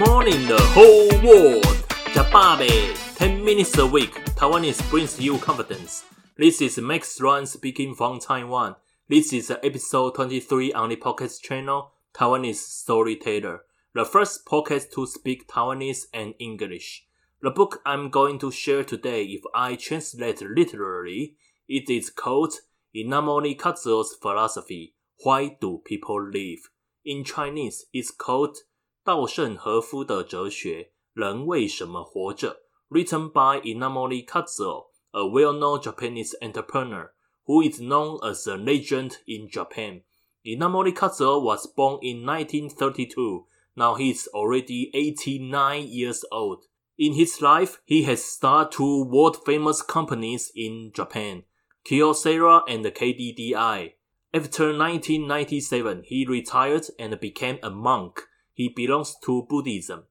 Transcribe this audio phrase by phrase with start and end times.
[0.00, 1.64] world.
[2.12, 4.14] Jababe, 10 minutes a week.
[4.36, 6.04] Taiwanese brings you confidence.
[6.36, 8.76] This is Max Juan speaking from Taiwan.
[9.08, 13.62] This is episode 23 on the podcast channel, Taiwanese Storyteller.
[13.94, 17.06] The first podcast to speak Taiwanese and English.
[17.40, 21.36] The book I'm going to share today, if I translate literally,
[21.68, 22.54] it is called
[22.94, 24.94] Inamori Kazuo's Philosophy.
[25.22, 26.68] Why do people live?
[27.04, 28.58] In Chinese, it's called
[29.05, 32.61] 稻盛和夫的哲学：人为什么活着？
[32.89, 37.11] Written by Inamori Katsuo, a well-known Japanese entrepreneur
[37.45, 40.03] who is known as a legend in Japan.
[40.43, 43.45] Inamori Katsuo was born in 1932.
[43.75, 46.65] Now he is already 89 years old.
[46.97, 51.43] In his life, he has started two world-famous companies in Japan,
[51.85, 53.93] Kyocera and KDDI.
[54.33, 60.04] After 1997, he retired and became a monk he belongs to Buddhism.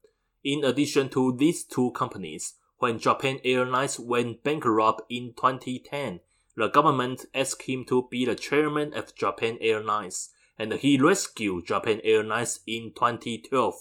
[0.43, 6.19] In addition to these two companies, when Japan Airlines went bankrupt in 2010,
[6.55, 10.29] the government asked him to be the chairman of Japan Airlines,
[10.59, 13.73] and he rescued Japan Airlines in 2012.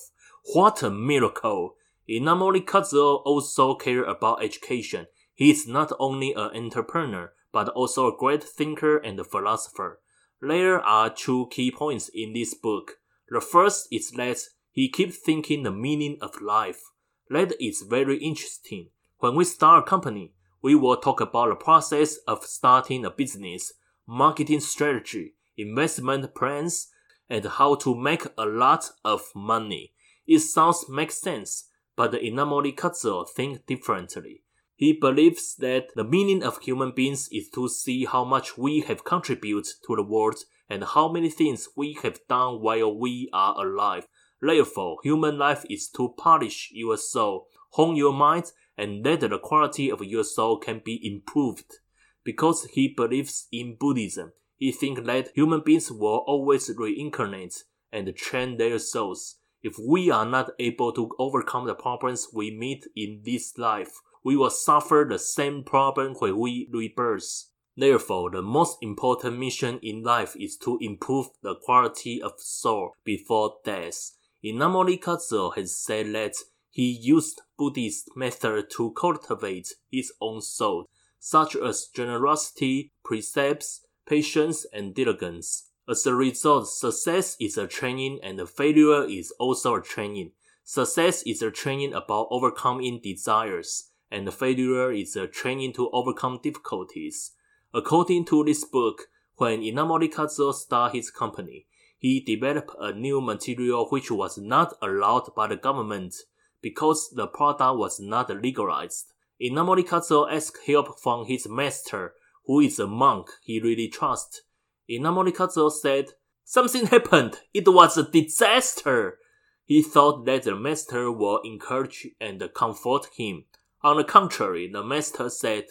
[0.54, 1.76] What a miracle!
[2.08, 5.08] Inamori Kazuo also cared about education.
[5.34, 10.00] He is not only an entrepreneur, but also a great thinker and philosopher.
[10.40, 12.98] There are two key points in this book.
[13.34, 14.38] The first is that
[14.70, 16.80] he keeps thinking the meaning of life.
[17.28, 18.90] That is very interesting.
[19.18, 23.72] When we start a company, we will talk about the process of starting a business,
[24.06, 26.92] marketing strategy, investment plans,
[27.28, 29.94] and how to make a lot of money.
[30.28, 34.44] It sounds makes sense, but the Inamori Kazuo think differently.
[34.76, 39.04] He believes that the meaning of human beings is to see how much we have
[39.04, 44.06] contributed to the world and how many things we have done while we are alive.
[44.40, 49.90] Therefore, human life is to polish your soul, hone your mind, and that the quality
[49.90, 51.78] of your soul can be improved.
[52.24, 58.56] Because he believes in Buddhism, he thinks that human beings will always reincarnate and train
[58.56, 59.36] their souls.
[59.62, 64.36] If we are not able to overcome the problems we meet in this life, we
[64.36, 67.44] will suffer the same problem when we rebirth.
[67.76, 73.56] Therefore, the most important mission in life is to improve the quality of soul before
[73.64, 74.12] death.
[74.44, 76.34] Inamori Kazuo has said that
[76.70, 84.94] he used Buddhist method to cultivate his own soul, such as generosity, precepts, patience, and
[84.94, 85.70] diligence.
[85.88, 90.32] As a result, success is a training and failure is also a training.
[90.62, 97.32] Success is a training about overcoming desires, and failure is a training to overcome difficulties.
[97.76, 101.66] According to this book, when Inamori Kazuo started his company,
[101.98, 106.14] he developed a new material which was not allowed by the government
[106.62, 109.12] because the product was not legalized.
[109.42, 112.14] Inamori Kazuo asked help from his master,
[112.46, 114.42] who is a monk he really trusts.
[114.88, 116.10] Inamori Kazuo said,
[116.44, 117.40] Something happened.
[117.52, 119.18] It was a disaster.
[119.64, 123.46] He thought that the master would encourage and comfort him.
[123.82, 125.64] On the contrary, the master said,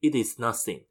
[0.00, 0.82] It is nothing.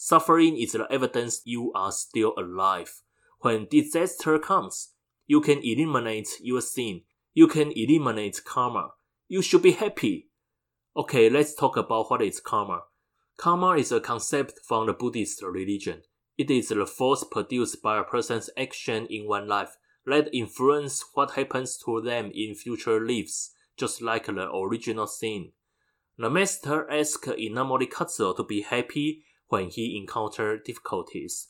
[0.00, 3.02] Suffering is the evidence you are still alive.
[3.40, 4.90] When disaster comes,
[5.26, 7.00] you can eliminate your sin.
[7.34, 8.90] You can eliminate karma.
[9.26, 10.28] You should be happy.
[10.96, 12.82] Okay, let's talk about what is karma.
[13.38, 16.02] Karma is a concept from the Buddhist religion.
[16.36, 21.32] It is the force produced by a person's action in one life that influence what
[21.32, 25.50] happens to them in future lives, just like the original sin.
[26.16, 31.48] The master asked Inamori Kazuo to be happy when he encountered difficulties.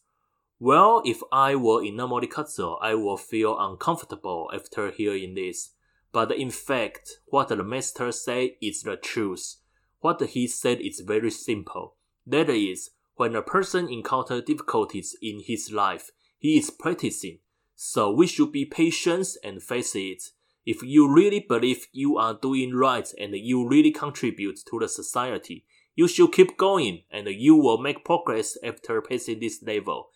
[0.60, 5.70] Well, if I were Inamori Kazuo, I would feel uncomfortable after hearing this.
[6.10, 9.56] But in fact, what the master said is the truth.
[10.00, 11.96] What he said is very simple.
[12.26, 17.38] That is, when a person encounters difficulties in his life, he is practicing.
[17.75, 20.22] So we should be patient and face it.
[20.64, 25.64] If you really believe you are doing right and you really contribute to the society,
[25.98, 30.08] you should keep going and you will make progress after passing this level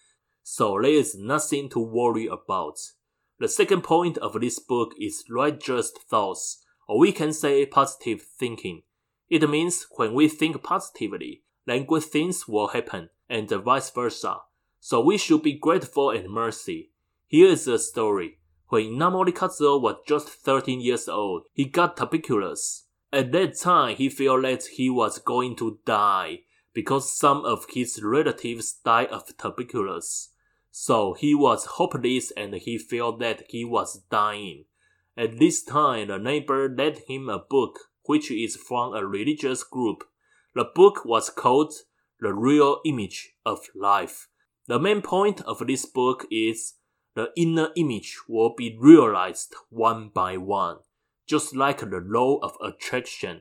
[0.42, 2.78] so there is nothing to worry about.
[3.38, 8.82] The second point of this book is righteous thoughts, or we can say positive thinking.
[9.28, 14.38] It means when we think positively, then good things will happen, and vice versa.
[14.80, 16.90] So we should be grateful and mercy.
[17.26, 18.38] Here is a story.
[18.68, 22.86] When Inamori Kazuo was just 13 years old, he got tuberculosis.
[23.12, 26.40] At that time, he felt that he was going to die
[26.72, 30.30] because some of his relatives died of tuberculosis.
[30.70, 34.64] So he was hopeless and he felt that he was dying.
[35.16, 40.04] At this time, the neighbor lent him a book which is from a religious group.
[40.54, 41.74] The book was called
[42.20, 44.28] The Real Image of Life.
[44.68, 46.74] The main point of this book is
[47.14, 50.78] the inner image will be realized one by one,
[51.32, 53.40] just like the law of attraction.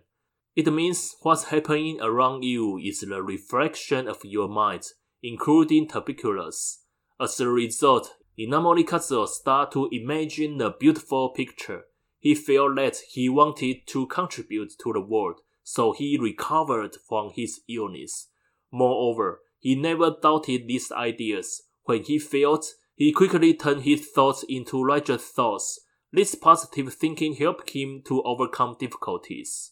[0.55, 4.83] It means what's happening around you is the reflection of your mind,
[5.21, 6.85] including tuberculosis.
[7.19, 11.81] As a result, Inamori Kazuo started to imagine a beautiful picture.
[12.17, 17.59] He felt that he wanted to contribute to the world, so he recovered from his
[17.67, 18.29] illness.
[18.71, 21.63] Moreover, he never doubted these ideas.
[21.83, 22.63] When he failed,
[22.95, 25.81] he quickly turned his thoughts into righteous thoughts.
[26.13, 29.71] This positive thinking helped him to overcome difficulties.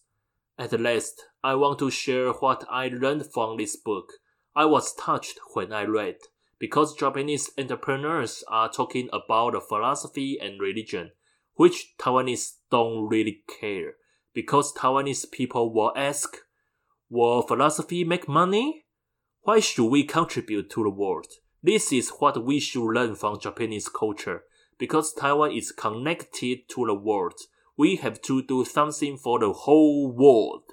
[0.58, 4.14] At last, I want to share what I learned from this book.
[4.56, 6.18] I was touched when I read
[6.60, 11.12] because Japanese entrepreneurs are talking about the philosophy and religion,
[11.56, 13.94] which Taiwanese don't really care.
[14.34, 16.38] Because Taiwanese people will ask,
[17.10, 18.86] Will philosophy make money?
[19.42, 21.28] Why should we contribute to the world?
[21.64, 24.44] This is what we should learn from Japanese culture.
[24.80, 27.40] Because Taiwan is connected to the world,
[27.78, 30.64] we have to do something for the whole world.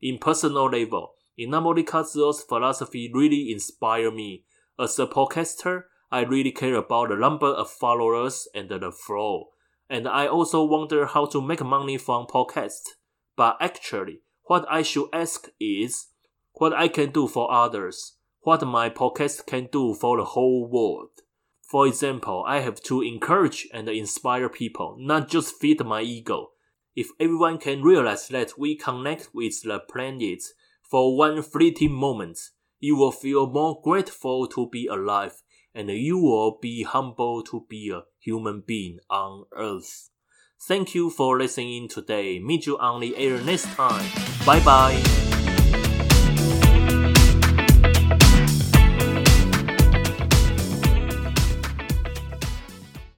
[0.00, 4.44] In personal level, Inamori Kazuo's philosophy really inspired me
[4.78, 9.48] as a podcaster, I really care about the number of followers and the flow.
[9.88, 12.90] And I also wonder how to make money from podcasts.
[13.36, 16.08] But actually, what I should ask is
[16.52, 21.10] what I can do for others, what my podcast can do for the whole world.
[21.66, 26.50] For example, I have to encourage and inspire people, not just feed my ego.
[26.94, 30.44] If everyone can realize that we connect with the planet
[30.82, 32.38] for one fleeting moment,
[32.78, 35.42] you will feel more grateful to be alive
[35.74, 40.10] and you will be humble to be a human being on earth.
[40.58, 42.38] Thank you for listening today.
[42.38, 44.10] Meet you on the air next time.
[44.46, 45.35] Bye bye.